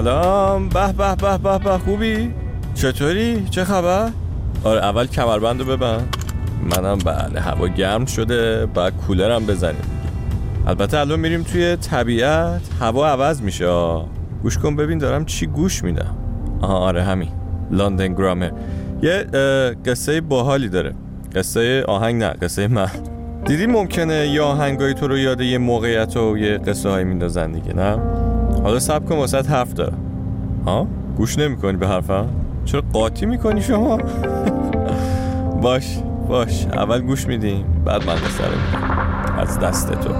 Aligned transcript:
سلام. 0.00 0.68
به 0.68 0.92
به 0.92 1.14
به 1.16 1.38
به 1.38 1.58
به. 1.58 1.78
خوبی؟ 1.78 2.34
چطوری؟ 2.74 3.46
چه 3.50 3.64
خبر؟ 3.64 4.10
آره 4.64 4.80
اول 4.80 5.06
کمربند 5.06 5.60
رو 5.60 5.66
ببند. 5.66 6.16
منم 6.62 6.98
بله 6.98 7.40
هوا 7.40 7.68
گرم 7.68 8.04
شده 8.04 8.66
بعد 8.66 8.96
کولرم 8.96 9.46
بزنیم. 9.46 9.82
البته 10.66 10.98
الان 10.98 11.20
میریم 11.20 11.42
توی 11.42 11.76
طبیعت 11.76 12.60
هوا 12.80 13.08
عوض 13.08 13.42
میشه. 13.42 13.66
گوش 14.42 14.58
کن 14.58 14.76
ببین 14.76 14.98
دارم 14.98 15.24
چی 15.24 15.46
گوش 15.46 15.84
میدم. 15.84 16.16
آره 16.62 17.02
همین. 17.02 17.28
لندن 17.70 18.14
گرامر 18.14 18.50
یه 19.02 19.26
قصه 19.86 20.20
باحالی 20.20 20.68
داره. 20.68 20.94
قصه 21.34 21.84
آهنگ 21.88 22.22
نه 22.22 22.28
قصه 22.28 22.68
من. 22.68 22.90
دیدی 23.44 23.66
ممکنه 23.66 24.28
یه 24.28 24.42
آهنگای 24.42 24.94
تو 24.94 25.08
رو 25.08 25.18
یاد 25.18 25.40
یه 25.40 25.58
موقعیت 25.58 26.16
و 26.16 26.38
یه 26.38 26.58
قصه 26.58 26.88
های 26.88 27.04
میندازن 27.04 27.52
دیگه 27.52 27.72
نه؟ 27.72 27.98
حالا 28.62 28.78
سب 28.78 29.08
کن 29.08 29.16
واسه 29.16 29.42
حرف 29.42 29.74
دارم. 29.74 29.98
ها؟ 30.66 30.86
گوش 31.16 31.38
نمی‌کنی 31.38 31.76
به 31.76 31.88
حرفم؟ 31.88 32.26
چرا 32.64 32.82
قاطی 32.92 33.26
می‌کنی 33.26 33.62
شما؟ 33.62 33.98
باش 35.62 35.98
باش. 36.28 36.66
اول 36.66 37.00
گوش 37.00 37.26
میدیم 37.26 37.64
بعد 37.84 38.06
من 38.06 38.14
رو 38.14 39.40
از 39.40 39.58
دست 39.58 39.92
تو. 39.92 40.10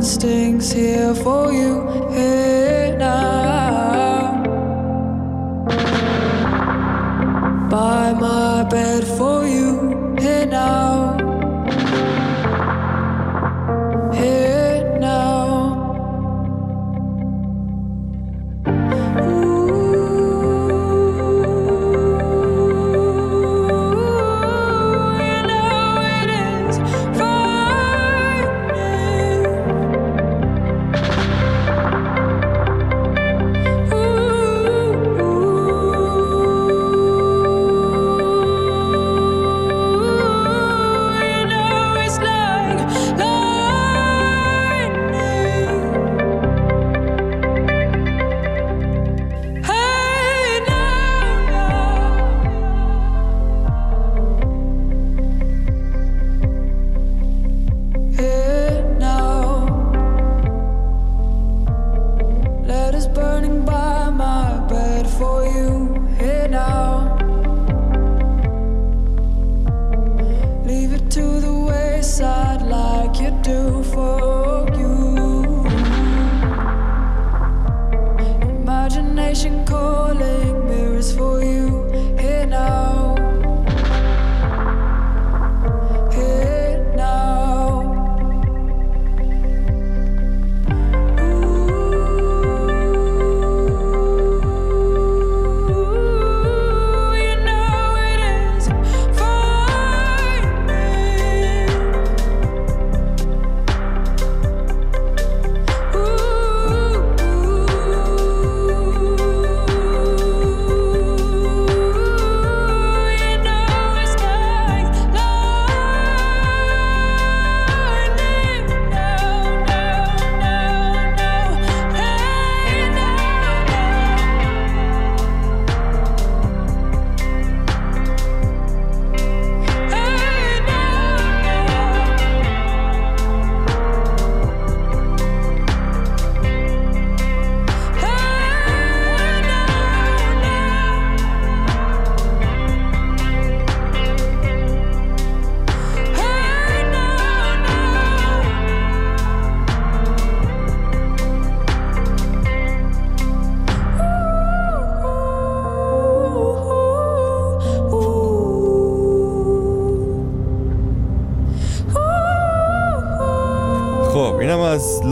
Instincts 0.00 0.72
here 0.72 1.14
for 1.14 1.52
you 1.52 1.72
here. 2.16 2.79
My 8.20 8.62
bed 8.64 9.02
for 9.16 9.46
you 9.46 10.14
here 10.18 10.44
now. 10.44 10.89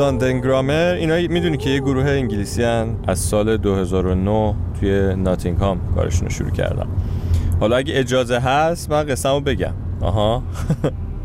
لندن 0.00 0.40
گرامر 0.40 0.94
اینا 0.98 1.14
می‌دونی 1.14 1.56
که 1.56 1.70
یه 1.70 1.80
گروه 1.80 2.04
انگلیسی 2.04 2.62
هن 2.62 2.96
از 3.06 3.18
سال 3.18 3.56
2009 3.56 4.54
توی 4.80 5.14
ناتینگهام 5.16 5.80
کارشون 5.94 6.24
رو 6.24 6.30
شروع 6.30 6.50
کردم 6.50 6.88
حالا 7.60 7.76
اگه 7.76 7.98
اجازه 7.98 8.38
هست 8.38 8.90
من 8.90 9.02
قصه 9.02 9.40
بگم. 9.40 9.74
آها. 10.00 10.42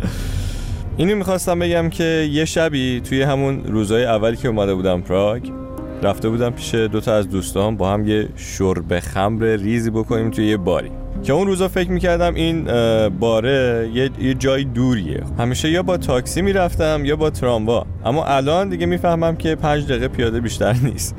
اینو 0.97 1.15
می‌خواستم 1.15 1.59
بگم 1.59 1.89
که 1.89 2.29
یه 2.31 2.45
شبی 2.45 3.01
توی 3.01 3.21
همون 3.21 3.63
روزهای 3.63 4.05
اولی 4.05 4.37
که 4.37 4.47
اومده 4.47 4.75
بودم 4.75 5.01
پراگ 5.01 5.62
رفته 6.03 6.29
بودم 6.29 6.49
پیش 6.49 6.75
دوتا 6.75 7.15
از 7.15 7.29
دوستان 7.29 7.77
با 7.77 7.93
هم 7.93 8.07
یه 8.07 8.29
شرب 8.35 8.99
خمر 8.99 9.45
ریزی 9.45 9.89
بکنیم 9.89 10.29
توی 10.29 10.47
یه 10.47 10.57
باری. 10.57 10.91
که 11.23 11.33
اون 11.33 11.47
روزا 11.47 11.67
فکر 11.67 11.91
می‌کردم 11.91 12.35
این 12.35 12.63
باره 13.09 13.89
یه, 13.93 14.09
یه 14.19 14.33
جای 14.33 14.63
دوریه. 14.63 15.23
همیشه 15.39 15.69
یا 15.69 15.83
با 15.83 15.97
تاکسی 15.97 16.41
می‌رفتم 16.41 17.01
یا 17.05 17.15
با 17.15 17.29
تراموا. 17.29 17.85
اما 18.05 18.25
الان 18.25 18.69
دیگه 18.69 18.85
می‌فهمم 18.85 19.35
که 19.35 19.55
پنج 19.55 19.85
دقیقه 19.85 20.07
پیاده 20.07 20.39
بیشتر 20.39 20.75
نیست. 20.91 21.15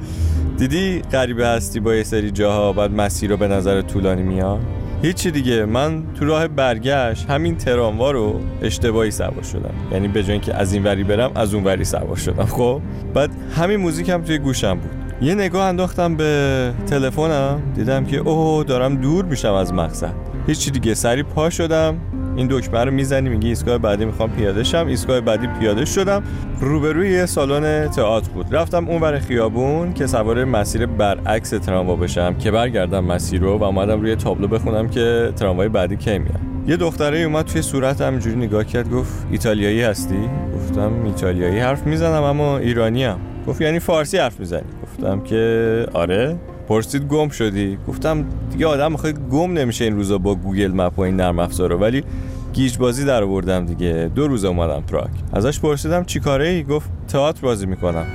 دیدی 0.59 1.03
غریبه 1.13 1.47
هستی 1.47 1.81
با 1.81 1.95
یه 1.95 2.03
سری 2.03 2.31
جاها 2.31 2.73
بعد 2.73 2.93
مسیر 2.95 3.31
رو 3.31 3.37
به 3.37 3.49
نظر 3.49 3.83
طولانی 3.83 4.23
میاد؟ 4.23 4.61
هیچی 5.05 5.31
دیگه. 5.31 5.65
من 5.65 6.03
تو 6.15 6.25
راه 6.25 6.49
برگشت 6.49 7.31
همین 7.31 7.57
تراموا 7.57 8.11
رو 8.11 8.41
اشتباهی 8.63 9.11
سوار 9.11 9.43
شدم. 9.43 9.75
یعنی 9.93 10.09
به 10.09 10.23
جای 10.23 10.33
اینکه 10.33 10.55
از 10.55 10.73
این 10.73 10.85
وری 10.85 11.05
برم 11.05 11.33
از 11.35 11.55
اون 11.55 11.65
وری 11.65 11.85
سوار 11.85 12.17
شدم. 12.17 12.45
خب؟ 12.45 12.81
بعد 13.15 13.31
همین 13.57 13.77
موزیک 13.77 14.09
هم 14.09 14.23
توی 14.23 14.39
گوشم 14.39 14.75
بود. 14.75 14.91
یه 15.23 15.35
نگاه 15.35 15.67
انداختم 15.67 16.17
به 16.17 16.73
تلفنم. 16.87 17.63
دیدم 17.75 18.05
که 18.05 18.17
اوه 18.17 18.65
دارم 18.65 18.97
دور 18.97 19.25
میشم 19.25 19.53
از 19.53 19.73
مقصد. 19.73 20.15
هیچی 20.47 20.71
دیگه. 20.71 20.95
سری 20.95 21.23
پا 21.23 21.51
شدم. 21.51 21.97
این 22.37 22.47
دکمه 22.51 22.85
رو 22.85 22.91
می‌زنی 22.91 23.29
میگی 23.29 23.49
ایستگاه 23.49 23.79
بعدی 23.79 24.05
می‌خوام 24.05 24.31
پیاده 24.31 24.63
شم. 24.65 24.87
ایستگاه 24.87 25.21
بعدی 25.21 25.47
پیاده 25.61 25.85
شدم. 25.85 26.23
روبروی 26.61 27.27
سالن 27.27 27.89
تئاتر 27.89 28.31
بود. 28.31 28.55
رفتم 28.55 28.89
اون 28.89 29.03
ور 29.03 29.19
خیابون 29.19 29.93
که 29.93 30.07
سوار 30.07 30.45
مسیر 30.45 30.87
برعکس 30.87 31.51
تراموا 31.51 31.97
بشم 31.97 32.35
که 32.35 32.51
برگردم 32.51 33.05
مسیر 33.05 33.41
رو 33.41 33.59
و 33.59 33.65
اومدم 33.65 34.01
روی 34.01 34.17
تابلو 34.17 34.49
بخونم 34.49 34.89
که 34.89 35.33
تراموای 35.37 35.69
بعدی 35.69 35.97
کی 35.97 36.19
میاد 36.19 36.41
یه 36.67 36.77
دختره 36.77 37.19
اومد 37.19 37.45
توی 37.45 37.63
صورت 37.63 38.01
همینجوری 38.01 38.37
نگاه 38.37 38.65
کرد 38.65 38.91
گفت 38.91 39.27
ایتالیایی 39.31 39.83
هستی؟ 39.83 40.31
گفتم 40.55 40.93
ایتالیایی 41.05 41.59
حرف 41.59 41.87
می‌زنم 41.87 42.23
اما 42.23 42.59
ایرانی. 42.59 43.09
گفت 43.47 43.61
یعنی 43.61 43.79
فارسی 43.79 44.19
حرف 44.19 44.41
می‌زنی؟ 44.41 44.63
گفتم 44.83 45.21
که 45.21 45.87
آره. 45.93 46.37
پرسید 46.69 47.03
گم 47.09 47.29
شدی؟ 47.29 47.79
گفتم 47.89 48.25
دیگه 48.51 48.67
آدم 48.67 48.93
می‌خواد 48.93 49.29
گم 49.31 49.53
نمیشه 49.53 49.85
این 49.85 49.97
روزا 49.97 50.19
با 50.19 50.35
گوگل 50.35 50.73
مپ 50.73 50.99
و 50.99 51.03
این 51.03 51.17
نرم 51.17 51.39
افزارا 51.39 51.79
ولی 51.79 52.05
گیج 52.53 52.79
بازی 52.79 53.05
در 53.05 53.23
آوردم 53.23 53.67
دیگه. 53.67 54.11
دو 54.15 54.29
روز 54.29 54.45
اومدم 54.45 54.83
پراگ 54.83 55.09
ازش 55.33 55.61
پرسیدم 55.61 56.05
چی 56.05 56.21
کاره 56.21 56.49
ای؟ 56.49 56.63
گفت 56.63 56.91
تئاتر 57.09 57.41
بازی 57.41 57.67
می‌کنم. 57.67 58.07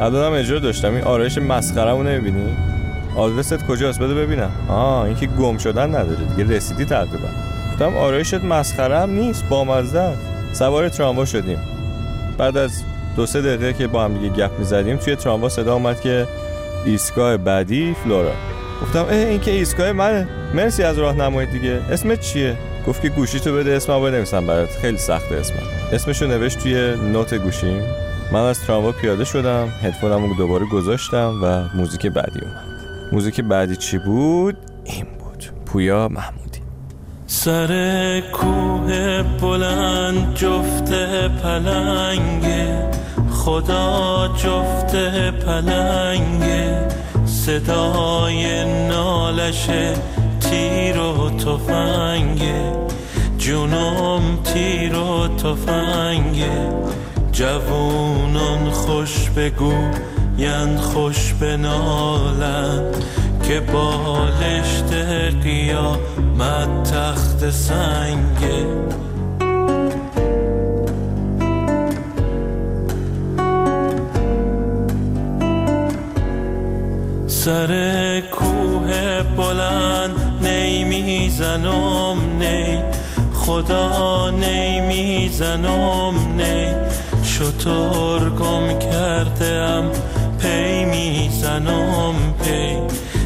الانم 0.00 0.32
اجرا 0.32 0.58
داشتم. 0.58 0.94
این 0.94 1.04
آرایش 1.04 1.38
مسخرهمو 1.38 2.02
نمی‌بینی؟ 2.02 2.56
آدرست 3.16 3.66
کجاست؟ 3.66 3.98
بده 3.98 4.14
ببینم. 4.14 4.50
آه 4.68 5.04
این 5.04 5.16
که 5.16 5.26
گم 5.26 5.58
شدن 5.58 5.88
نداره 5.88 6.24
دیگه. 6.36 6.50
رسیدی 6.56 6.84
تقریبا. 6.84 7.28
گفتم 7.72 7.96
آرایشت 7.96 8.44
مسخره 8.44 9.06
نیست. 9.06 9.48
بامزه 9.48 9.98
است 9.98 10.20
سوار 10.52 10.88
تراموا 10.88 11.24
شدیم. 11.24 11.58
بعد 12.38 12.56
از 12.56 12.82
دو 13.16 13.26
سه 13.26 13.42
دقیقه 13.42 13.72
که 13.72 13.86
با 13.86 14.04
هم 14.04 14.14
دیگه 14.14 14.28
گپ 14.28 14.58
می‌زدیم 14.58 14.96
توی 14.96 15.16
تراموا 15.16 15.48
صدا 15.48 15.74
اومد 15.74 16.00
که 16.00 16.26
ایستگاه 16.84 17.36
بعدی 17.36 17.94
فلورا. 18.04 18.32
گفتم 18.82 19.04
اه 19.04 19.14
این 19.14 19.40
که 19.40 19.50
ایستگاه 19.50 19.92
منه. 19.92 20.28
مرسی 20.54 20.82
از 20.82 20.98
راهنمایی 20.98 21.48
دیگه. 21.48 21.80
اسمت 21.90 22.20
چیه؟ 22.20 22.56
گفت 22.86 23.02
که 23.02 23.08
گوشی 23.08 23.40
تو 23.40 23.56
بده 23.56 23.72
اسمم 23.72 24.02
بنویسم 24.02 24.46
برات. 24.46 24.70
خیلی 24.70 24.98
سخته 24.98 25.34
اسمم. 25.34 25.62
اسمشو 25.92 26.26
نوشت 26.26 26.58
توی 26.58 26.94
نوت 27.12 27.34
گوشیم. 27.34 27.82
من 28.32 28.40
از 28.40 28.60
تراموا 28.60 28.92
پیاده 28.92 29.24
شدم 29.24 29.68
هدفونمو 29.82 30.34
دوباره 30.34 30.66
گذاشتم 30.66 31.40
و 31.42 31.76
موزیک 31.76 32.06
بعدی 32.06 32.40
اومد. 32.40 32.64
موزیک 33.12 33.40
بعدی 33.40 33.76
چی 33.76 33.98
بود؟ 33.98 34.56
این 34.84 35.06
بود. 35.18 35.44
پویا 35.66 36.08
محمودی. 36.08 36.60
سر 37.26 38.22
کوه 38.32 39.22
بلند 39.22 40.34
جفت 40.34 40.92
پلنگه. 41.42 42.97
خدا 43.48 44.28
جفت 44.28 44.96
پلنگه 45.44 46.88
صدای 47.26 48.64
نالش 48.88 49.66
تیر 50.40 50.98
و 50.98 51.30
تفنگه 51.30 52.72
جونم 53.38 54.22
تیر 54.44 54.96
و 54.96 55.28
تفنگه 55.28 56.72
جوونان 57.32 58.70
خوش 58.70 59.30
بگو 59.30 59.74
یند 60.38 60.78
خوش 60.78 61.32
بنالن 61.32 62.82
که 63.42 63.60
بالشت 63.60 64.92
قیامت 65.42 66.92
تخت 66.92 67.50
سنگه 67.50 68.66
سر 77.48 78.20
کوه 78.20 79.22
بلند 79.36 80.46
نی 80.46 80.84
می‌زنم 80.84 82.16
نی 82.38 82.78
خدا 83.34 84.30
نی 84.30 84.80
می‌زنم 84.80 86.14
نی 86.36 86.66
شتر 87.22 88.30
گم 88.30 88.78
کردم 88.78 89.90
پی 90.38 90.84
می‌زنم 90.84 92.14
پی. 92.44 92.76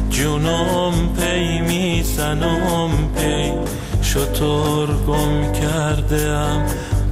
جونم 0.09 0.93
پی 1.19 1.61
می‌زنم 1.61 2.89
پی. 3.15 3.51
شتر 4.01 4.87
گم 5.07 5.51
کردم 5.51 6.65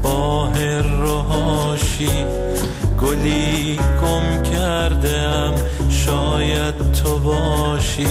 با 0.03 0.29
هر 0.29 0.81
دو 0.81 1.29
حاشی 1.29 2.25
گلی 3.01 3.79
گم 4.01 4.43
کردم 4.43 5.53
شاید 5.89 6.70
تو 6.70 6.70
باشی. 7.23 8.07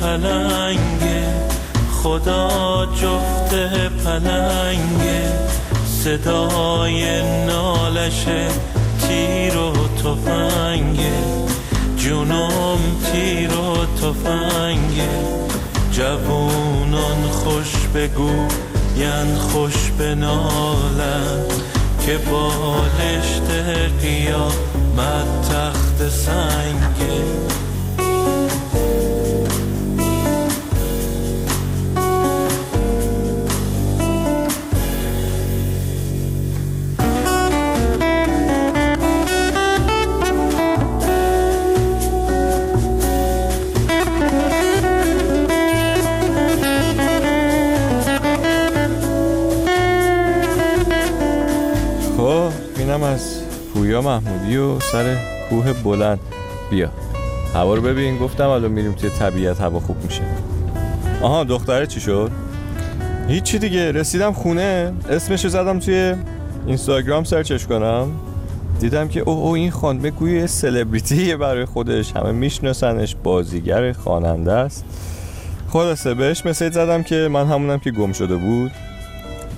پلنگه 0.00 1.24
خدا 2.02 2.86
جفت 2.86 3.54
پلنگه 4.04 5.32
صدای 6.04 7.22
نالش 7.46 8.24
تیر 9.08 9.56
و 9.56 9.72
تفنگه 9.72 11.22
جونم 11.96 12.78
تیر 13.12 13.50
و 13.50 13.86
تفنگه 13.96 15.08
جوونان 15.92 17.22
خوش 17.32 17.72
بگو 17.94 18.48
ین 18.96 19.36
خوش 19.38 19.90
بنالن 19.98 21.44
که 22.06 22.18
بالشت 22.18 23.50
قیامت 24.00 25.48
تخت 25.50 26.08
سنگه 26.08 27.55
پویا 53.86 54.02
محمودی 54.02 54.56
و 54.56 54.80
سر 54.80 55.16
کوه 55.50 55.72
بلند. 55.72 56.18
بیا. 56.70 56.90
هوا 57.54 57.74
رو 57.74 57.82
ببین. 57.82 58.18
گفتم 58.18 58.48
الان 58.48 58.70
میریم 58.70 58.92
توی 58.92 59.10
طبیعت 59.10 59.60
هوا 59.60 59.80
خوب 59.80 60.04
میشه. 60.04 60.22
آها 61.22 61.44
دختره 61.44 61.86
چی 61.86 62.00
شد؟ 62.00 62.30
هیچی 63.28 63.58
دیگه. 63.58 63.92
رسیدم 63.92 64.32
خونه. 64.32 64.92
اسمشو 65.10 65.48
زدم 65.48 65.78
توی 65.78 66.14
اینستاگرام 66.66 67.24
سرچش 67.24 67.66
کنم. 67.66 68.08
دیدم 68.80 69.08
که 69.08 69.20
اوه 69.20 69.38
او 69.38 69.54
این 69.54 69.70
خانمه 69.70 70.10
گوی 70.10 70.46
سلبریتیه 70.46 71.36
برای 71.36 71.64
خودش. 71.64 72.12
همه 72.16 72.32
میشناسنش. 72.32 73.16
بازیگر 73.22 73.92
خواننده 73.92 74.52
است. 74.52 74.84
خلاصه 75.68 76.14
بهش 76.14 76.46
مسیج 76.46 76.72
زدم 76.72 77.02
که 77.02 77.28
من 77.32 77.46
همونم 77.46 77.78
که 77.78 77.90
گم 77.90 78.12
شده 78.12 78.36
بود. 78.36 78.70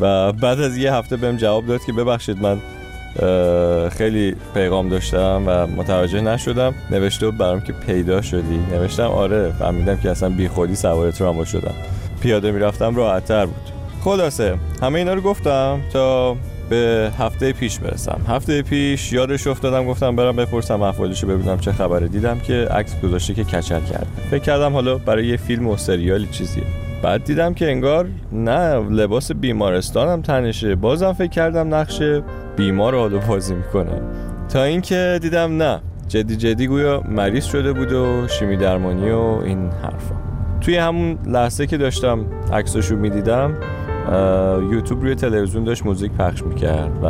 و 0.01 0.33
بعد 0.33 0.61
از 0.61 0.77
یه 0.77 0.95
هفته 0.95 1.17
بهم 1.17 1.37
جواب 1.37 1.67
داد 1.67 1.85
که 1.85 1.93
ببخشید 1.93 2.43
من 2.43 2.61
خیلی 3.89 4.35
پیغام 4.55 4.89
داشتم 4.89 5.43
و 5.47 5.67
متوجه 5.67 6.21
نشدم. 6.21 6.75
نوشته 6.91 7.27
بود 7.27 7.39
برام 7.39 7.61
که 7.61 7.73
پیدا 7.73 8.23
شدی. 8.23 8.61
نوشتم 8.73 9.07
آره 9.07 9.53
فهمیدم 9.59 9.97
که 9.97 10.11
اصلا 10.11 10.29
بی 10.29 10.49
خودی 10.49 10.75
سوار 10.75 11.11
تراموا 11.11 11.45
شدم. 11.45 11.75
پیاده 12.23 12.51
می‌رفتم 12.51 12.97
راحتتر 12.97 13.47
بود. 13.47 13.73
خلاصه 14.05 14.55
همه 14.83 14.99
اینا 14.99 15.15
رو 15.15 15.21
گفتم 15.21 15.81
تا 15.93 16.37
به 16.71 17.11
هفته 17.19 17.53
پیش 17.53 17.79
برسم. 17.79 18.21
هفته 18.29 18.63
پیش 18.63 19.13
یادش 19.13 19.47
افتادم 19.47 19.87
گفتم 19.87 20.17
برم 20.17 20.37
بپرسم 20.37 20.83
احوالشو 20.83 21.27
ببینم 21.27 21.59
چه 21.59 21.73
خبره. 21.73 22.09
دیدم 22.09 22.39
که 22.39 22.69
عکس 22.71 23.01
گذاشته 23.01 23.35
که 23.35 23.45
کچل 23.45 23.81
کرده. 23.81 24.07
فکر 24.31 24.43
کردم 24.43 24.73
حالا 24.73 24.99
برای 24.99 25.27
یه 25.27 25.37
فیلم 25.37 25.67
و 25.69 25.77
سریالی 25.77 26.27
چیزیه. 26.27 26.65
بعد 27.03 27.25
دیدم 27.25 27.55
که 27.55 27.71
انگار 27.71 28.07
نه 28.33 28.79
لباس 28.91 29.33
بیمارستانم 29.33 30.23
تنشه. 30.23 30.75
بازم 30.75 31.13
فکر 31.13 31.31
کردم 31.31 31.75
نقش 31.75 32.03
بیمار 32.57 32.95
حالو 32.95 33.19
بازی 33.19 33.55
می‌کنه. 33.55 34.01
تا 34.49 34.63
اینکه 34.63 35.19
دیدم 35.23 35.63
نه 35.63 35.81
جدی 36.09 36.37
جدی 36.37 36.67
گویا 36.67 37.03
مریض 37.09 37.45
شده 37.45 37.73
بود 37.73 37.93
و 37.93 38.29
شیمی 38.29 38.57
درمانی 38.57 39.11
و 39.11 39.19
این 39.19 39.71
حرفا. 39.83 40.15
توی 40.61 40.77
همون 40.77 41.19
لحظه 41.27 41.67
که 41.67 41.77
داشتم 41.77 42.25
عکساشو 42.53 42.97
می‌دیدم 42.97 43.55
یوتیوب 44.73 45.03
روی 45.03 45.15
تلویزیون 45.15 45.65
داشت 45.65 45.87
موزیک 45.87 46.13
پخش 46.13 46.43
می‌کرد 46.43 47.05
و 47.05 47.07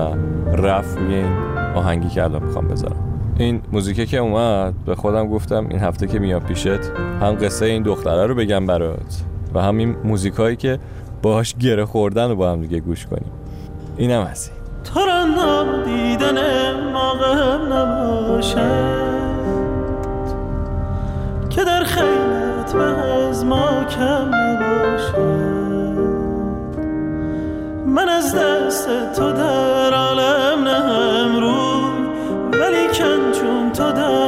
رفت 0.57 0.99
روی 0.99 1.14
این 1.14 1.33
آهنگی 1.75 2.09
که 2.09 2.25
الان 2.25 2.42
می‌خوام 2.42 2.68
بذارم. 2.68 3.04
این 3.38 3.62
موزیکه 3.73 4.07
که 4.07 4.18
اومد 4.18 4.75
به 4.87 4.95
خودم 4.95 5.28
گفتم 5.28 5.66
این 5.68 5.78
هفته 5.78 6.07
که 6.07 6.18
میام 6.18 6.40
پیشت 6.40 6.80
هم 7.21 7.35
قصه 7.35 7.66
این 7.66 7.83
دختره 7.83 8.26
رو 8.26 8.35
بگم 8.35 8.66
برات. 8.66 9.23
و 9.55 9.62
هم 9.62 9.78
این 9.78 9.97
موزیکایی 10.05 10.57
که 10.57 10.78
باهاش 11.23 11.55
گره 11.55 11.85
خوردن 11.85 12.28
رو 12.28 12.37
با 12.37 12.52
هم 12.52 12.61
دیگه 12.61 12.81
گوش 12.81 13.07
کنیم. 13.07 13.33
اینم 13.97 14.23
هستی 14.23 14.50
را 14.95 15.85
دیدن 15.85 16.38
موقع 16.93 17.57
نباشد. 17.57 19.09
که 21.50 21.64
در 21.64 21.85
خیلت 21.85 22.73
به 22.73 22.83
از 22.85 23.45
ما 23.45 23.85
کم 23.85 24.35
نباشد. 24.35 25.59
من 27.87 28.09
از 28.09 28.35
دست 28.35 28.88
تو 29.17 29.33
در 29.33 29.95
عالم 29.95 30.64
نهم 30.64 31.40
روی 31.40 32.09
ولی 32.61 32.87
کن 32.87 33.33
چون 33.40 33.73
تو 33.73 33.93
در 33.93 34.27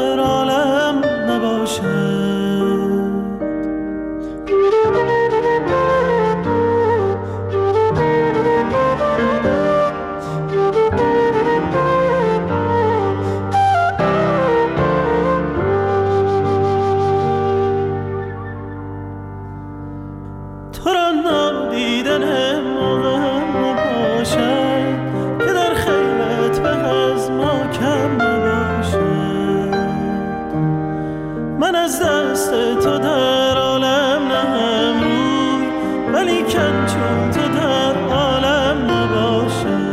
چون 36.86 37.30
تو 37.30 37.40
در 37.54 38.14
عالم 38.14 38.90
نباشد 38.90 39.90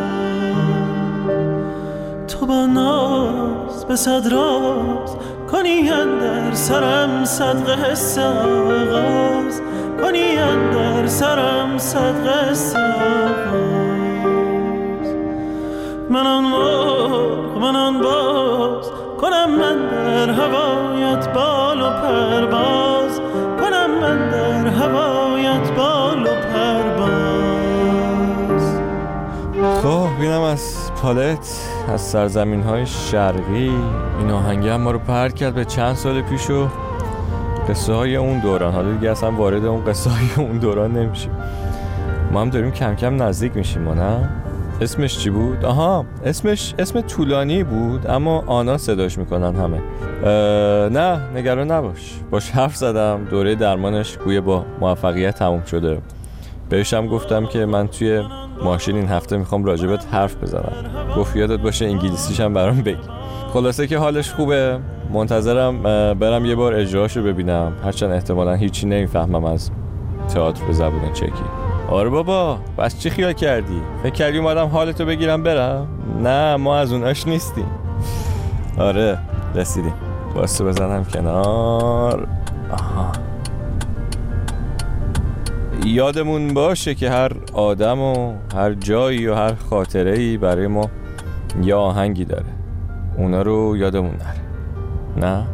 تو 2.28 2.46
با 2.46 2.66
ناز 2.66 3.86
به 3.86 3.96
صد 3.96 4.28
راز 4.28 5.18
کنی 5.52 5.90
در 5.90 6.54
سرم 6.54 7.26
صدقه 7.26 7.92
حس 7.92 8.18
آغاز. 8.18 9.62
کنی 10.02 10.36
در 10.74 11.08
سرم 11.08 11.78
صدقه 11.78 12.50
حس 12.50 12.76
آغاز. 12.76 13.68
من 16.10 16.28
آن 16.28 16.44
مرغ 16.44 17.58
من 17.58 17.76
آن 17.76 18.02
باز. 18.02 18.92
کنم 19.22 19.52
من 19.52 19.90
در 19.90 20.30
هوایت 20.30 20.77
پالت 31.02 31.70
از 31.88 32.02
سرزمین 32.02 32.62
های 32.62 32.86
شرقی. 32.86 33.72
این 34.20 34.32
آهنگه 34.32 34.74
هم 34.74 34.82
ما 34.82 34.92
رو 34.92 35.00
پرد 35.00 35.36
کرد 35.36 35.56
به 35.56 35.66
چند 35.66 35.96
سال 35.96 36.22
پیش 36.22 36.50
و 36.50 36.68
قصه 37.70 37.94
های 37.94 38.16
اون 38.16 38.40
دوران. 38.40 38.74
حالا 38.74 38.92
دیگه 38.92 39.12
اصلا 39.12 39.32
وارد 39.32 39.66
اون 39.66 39.86
قصه 39.86 40.10
های 40.10 40.46
اون 40.48 40.58
دوران 40.58 40.92
نمیشیم. 40.92 41.32
ما 42.32 42.42
هم 42.42 42.50
داریم 42.50 42.72
کم 42.72 42.96
کم 42.96 43.24
نزدیک 43.24 43.56
میشیم 43.56 43.82
ما 43.82 43.94
نه؟ 43.94 44.30
اسمش 44.82 45.18
چی 45.18 45.30
بود؟ 45.30 45.66
آها 45.66 46.06
اسمش 46.26 46.74
اسم 46.80 47.02
طولانی 47.02 47.64
بود 47.64 48.08
اما 48.08 48.44
آنا 48.48 48.78
صداش 48.78 49.18
می‌کنن 49.18 49.56
همه. 49.56 49.82
نه 50.90 51.20
نگران 51.36 51.72
نباش. 51.72 52.20
باش 52.32 52.52
حرف 52.52 52.76
زدم. 52.76 53.28
دوره 53.30 53.56
درمانش 53.56 54.18
گویه 54.18 54.42
با 54.42 54.66
موفقیت 54.80 55.36
تموم 55.36 55.64
شده. 55.64 56.02
بهش 56.70 56.94
هم 56.94 57.08
گفتم 57.08 57.46
که 57.46 57.66
من 57.66 57.88
توی 57.88 58.24
ماشین 58.64 58.96
این 58.96 59.08
هفته 59.08 59.38
می‌خوام 59.38 59.66
راجبت 59.66 60.06
حرف 60.12 60.36
بزنم. 60.36 60.74
گفت 61.18 61.36
یادت 61.36 61.60
باشه 61.60 61.86
انگلیسیش 61.86 62.40
هم 62.40 62.54
برام 62.54 62.82
بگی. 62.82 62.98
خلاصه 63.54 63.88
که 63.88 63.98
حالش 63.98 64.32
خوبه. 64.32 64.80
منتظرم 65.14 65.84
برم 66.14 66.46
یه 66.46 66.56
بار 66.56 66.74
اجراشو 66.74 67.24
ببینم. 67.24 67.74
هرچند 67.84 68.12
احتمالا 68.12 68.54
هیچی 68.54 68.88
نمی‌فهمم 68.88 69.46
از 69.46 69.72
تئاتر 70.34 70.66
به 70.66 70.74
زبون 70.74 71.14
چکی. 71.14 71.32
آره 71.90 72.10
بابا 72.10 72.58
بس 72.78 73.00
چی 73.00 73.10
خیال 73.10 73.34
کردی؟ 73.34 73.82
فکر 74.04 74.14
کردی 74.14 74.38
اومدم 74.38 74.66
حالتو 74.66 75.06
بگیرم 75.06 75.44
برم؟ 75.44 75.88
نه 76.24 76.56
ما 76.56 76.78
از 76.78 76.94
اوناش 76.94 77.28
نیستیم. 77.28 77.66
آره 78.78 79.18
رسیدیم. 79.56 79.94
واسه 80.36 80.64
بزنم 80.64 81.06
کنار. 81.06 82.28
آها. 82.72 83.12
یادمون 85.86 86.54
باشه 86.54 86.96
که 86.96 87.10
هر 87.10 87.32
آدم 87.54 88.00
و 88.00 88.34
هر 88.56 88.74
جایی 88.74 89.28
و 89.28 89.36
هر 89.36 89.54
خاطره 89.54 90.12
ای 90.12 90.38
برای 90.38 90.68
ما 90.68 90.90
یه 91.64 91.76
آهنگی 91.76 92.26
داره. 92.26 92.46
اونا 93.18 93.42
رو 93.42 93.78
یادمون 93.78 94.14
نره. 94.14 94.42
نه؟ 95.18 95.48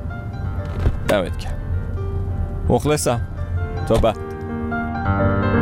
دمت 1.07 1.37
کرد 1.37 1.57
مخلصم. 2.69 3.21
تا 3.87 3.95
بعد. 3.95 5.52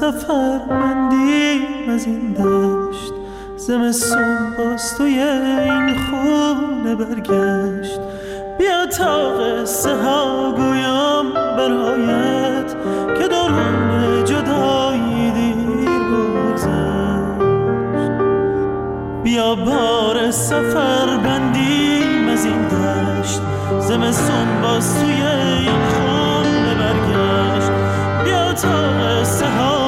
سفر 0.00 0.60
مندیم 0.70 1.90
از 1.94 2.06
این 2.06 2.32
دشت. 2.32 3.12
زمستون 3.56 4.56
باز 4.58 4.96
توی 4.96 5.18
این 5.20 5.94
خونه 5.94 6.94
برگشت. 6.94 8.00
بیا 8.58 8.86
تا 8.86 9.28
قصه 9.28 9.94
ها 10.02 10.52
گویم 10.52 11.32
برایت 11.34 12.76
که 13.18 13.28
درون 13.28 14.24
جدایی 14.24 15.30
دیر 15.30 15.88
بگذشت. 16.10 17.40
بیا 19.22 19.54
بار 19.54 20.30
سفر 20.30 21.16
بندیم 21.24 22.28
از 22.28 22.44
این 22.44 22.68
دشت. 22.68 23.40
زمستون 23.80 24.62
باز 24.62 25.00
توی 25.00 25.22
این 25.22 25.82
خونه 25.88 26.74
برگشت. 26.74 27.70
بیا 28.24 28.52
تا 28.52 28.68
قصه 28.68 29.46
ها 29.46 29.79